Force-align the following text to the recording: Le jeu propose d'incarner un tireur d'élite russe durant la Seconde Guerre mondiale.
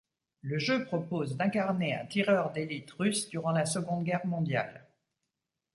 Le 0.41 0.57
jeu 0.57 0.83
propose 0.83 1.35
d'incarner 1.37 1.93
un 1.95 2.07
tireur 2.07 2.51
d'élite 2.53 2.89
russe 2.89 3.29
durant 3.29 3.51
la 3.51 3.67
Seconde 3.67 4.03
Guerre 4.03 4.25
mondiale. 4.25 4.83